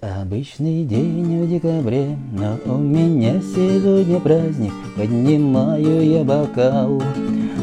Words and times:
Обычный 0.00 0.84
день 0.84 1.42
в 1.42 1.48
декабре, 1.48 2.16
но 2.32 2.56
у 2.72 2.78
меня 2.78 3.40
сегодня 3.40 4.20
праздник, 4.20 4.72
поднимаю 4.96 6.08
я 6.08 6.22
бокал 6.22 7.02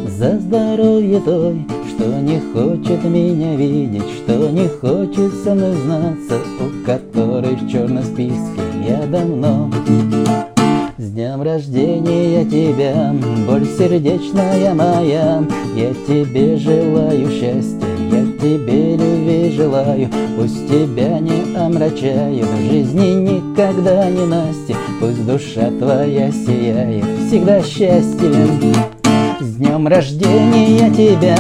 за 0.05 0.37
здоровье 0.37 1.21
той, 1.21 1.65
что 1.87 2.19
не 2.19 2.41
хочет 2.51 3.05
меня 3.05 3.55
видеть, 3.55 4.03
что 4.17 4.49
не 4.49 4.67
хочет 4.67 5.33
со 5.45 5.55
мной 5.55 5.75
знаться, 5.75 6.41
у 6.59 6.85
которой 6.85 7.55
в 7.55 7.70
черном 7.71 8.04
списке 8.04 8.61
я 8.86 9.07
давно. 9.07 9.71
С 10.97 11.11
днем 11.11 11.41
рождения 11.41 12.43
тебя, 12.43 13.15
боль 13.47 13.65
сердечная 13.65 14.73
моя, 14.73 15.41
я 15.73 15.93
тебе 16.05 16.57
желаю 16.57 17.29
счастья, 17.29 17.88
я 18.11 18.25
тебе 18.41 18.97
желаю, 19.76 20.10
пусть 20.38 20.68
тебя 20.68 21.20
не 21.20 21.55
омрачают 21.55 22.48
в 22.48 22.71
жизни 22.71 23.29
никогда 23.29 24.10
не 24.10 24.25
Настя, 24.25 24.75
пусть 25.00 25.25
душа 25.25 25.70
твоя 25.79 26.32
сияет 26.32 27.04
всегда 27.28 27.61
счастьем. 27.61 28.74
С 29.39 29.56
днем 29.56 29.88
рождения 29.88 30.89
тебя, 30.92 31.38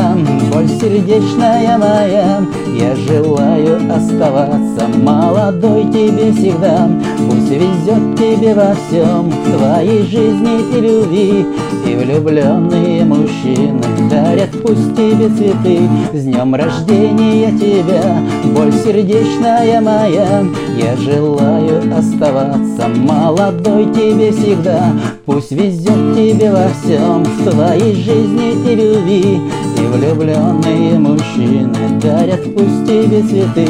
боль 0.53 0.67
сердечная 0.67 1.77
моя 1.77 2.45
Я 2.77 2.95
желаю 2.95 3.77
оставаться 3.91 4.87
молодой 5.01 5.83
тебе 5.85 6.31
всегда 6.33 6.89
Пусть 7.17 7.49
везет 7.49 8.17
тебе 8.17 8.53
во 8.53 8.75
всем, 8.75 9.29
в 9.29 9.57
твоей 9.57 10.03
жизни 10.03 10.77
и 10.77 10.81
любви 10.81 11.45
И 11.85 11.95
влюбленные 11.95 13.05
мужчины 13.05 13.81
дарят 14.15 14.51
пусть 14.61 14.95
тебе 14.95 15.29
цветы. 15.29 15.79
С 16.13 16.23
днем 16.23 16.55
рождения 16.55 17.51
тебя, 17.51 18.19
боль 18.53 18.71
сердечная 18.71 19.81
моя. 19.81 20.45
Я 20.77 20.95
желаю 20.95 21.81
оставаться 21.97 22.87
молодой 22.87 23.85
тебе 23.93 24.31
всегда. 24.31 24.93
Пусть 25.25 25.51
везет 25.51 26.15
тебе 26.15 26.51
во 26.51 26.69
всем, 26.69 27.23
в 27.23 27.49
твоей 27.49 27.95
жизни 27.95 28.71
и 28.71 28.75
любви. 28.75 29.41
И 29.77 29.81
влюбленные 29.81 30.97
мужчины 30.97 31.99
дарят 32.01 32.43
пусть 32.55 32.85
тебе 32.85 33.21
цветы 33.21 33.67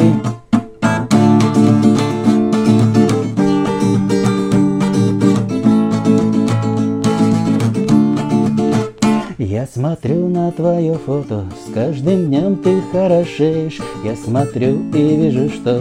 Я 9.56 9.66
смотрю 9.66 10.28
на 10.28 10.52
твое 10.52 10.98
фото, 11.06 11.46
с 11.64 11.72
каждым 11.72 12.26
днем 12.26 12.56
ты 12.56 12.78
хорошеешь. 12.92 13.78
Я 14.04 14.14
смотрю 14.14 14.82
и 14.92 15.16
вижу, 15.16 15.48
что 15.48 15.80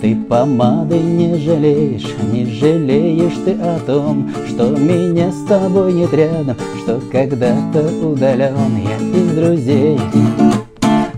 ты 0.00 0.14
помады 0.14 1.00
не 1.00 1.36
жалеешь 1.36 2.06
Не 2.32 2.46
жалеешь 2.46 3.34
ты 3.44 3.54
о 3.54 3.80
том, 3.84 4.30
что 4.46 4.68
меня 4.68 5.32
с 5.32 5.44
тобой 5.48 5.92
нет 5.94 6.14
рядом 6.14 6.56
Что 6.84 7.02
когда-то 7.10 7.90
удален 8.00 8.76
я 8.84 9.18
из 9.18 9.34
друзей. 9.34 9.98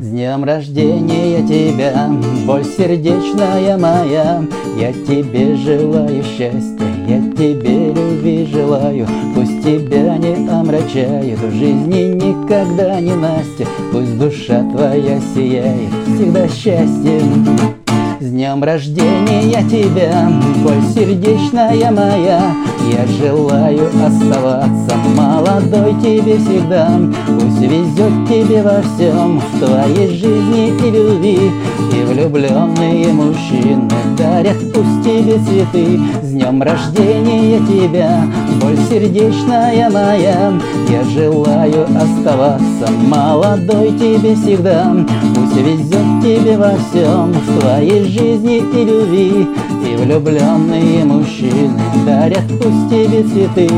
С 0.00 0.08
днем 0.08 0.44
рождения 0.44 1.46
тебя, 1.46 2.10
боль 2.46 2.64
сердечная 2.64 3.76
моя. 3.76 4.42
Я 4.78 4.94
тебе 4.94 5.56
желаю 5.56 6.22
счастья, 6.22 6.88
я 7.06 7.20
тебе 7.32 7.92
любви 7.92 8.46
желаю 8.50 9.06
Пусть 9.34 9.62
тебя 9.62 10.16
не 10.16 10.37
омрачает 10.68 11.38
в 11.38 11.50
жизни 11.52 12.14
никогда 12.14 13.00
не 13.00 13.14
Настя. 13.14 13.66
Пусть 13.90 14.18
душа 14.18 14.62
твоя 14.70 15.18
сияет 15.34 15.90
всегда 16.06 16.46
счастьем. 16.48 17.46
С 18.20 18.26
днем 18.26 18.62
рождения 18.62 19.62
тебя, 19.68 20.30
боль 20.62 20.82
сердечная 20.94 21.90
моя. 21.90 22.52
Я 22.92 23.06
желаю 23.06 23.88
оставаться 24.04 24.96
молодой 25.16 25.94
тебе 26.02 26.36
всегда. 26.36 26.90
Пусть 27.26 27.60
везет 27.60 28.28
тебе 28.28 28.62
во 28.62 28.82
всем, 28.82 29.40
в 29.40 29.64
твоей 29.64 30.10
жизни 30.16 30.68
и 30.86 30.90
любви 30.90 31.50
влюбленные 32.08 33.12
мужчины 33.12 33.88
дарят 34.16 34.56
пусть 34.72 35.04
тебе 35.04 35.38
цветы. 35.38 36.00
С 36.22 36.30
днем 36.30 36.62
рождения 36.62 37.58
тебя, 37.60 38.26
боль 38.60 38.78
сердечная 38.88 39.90
моя. 39.90 40.52
Я 40.88 41.04
желаю 41.04 41.84
оставаться 41.84 42.90
молодой 43.06 43.90
тебе 43.98 44.34
всегда. 44.34 44.96
Пусть 45.34 45.56
везет 45.56 46.22
тебе 46.22 46.56
во 46.56 46.72
всем, 46.76 47.32
в 47.32 47.60
твоей 47.60 48.04
жизни 48.04 48.58
и 48.58 48.84
любви. 48.84 49.46
И 49.86 49.96
влюбленные 49.96 51.04
мужчины 51.04 51.78
дарят 52.06 52.46
пусть 52.48 52.88
тебе 52.90 53.22
цветы 53.22 53.68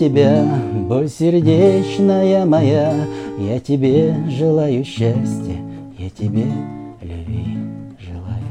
тебя, 0.00 0.48
боль 0.88 1.10
сердечная 1.10 2.46
моя, 2.46 2.94
Я 3.38 3.60
тебе 3.60 4.14
желаю 4.30 4.82
счастья, 4.82 5.56
я 5.98 6.08
тебе 6.08 6.46
любви 7.02 7.58
желаю. 7.98 8.49